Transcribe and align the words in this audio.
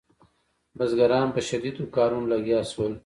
بزګران 0.77 1.27
په 1.35 1.39
شدیدو 1.47 1.83
کارونو 1.95 2.27
لګیا 2.33 2.59
شول. 2.71 2.93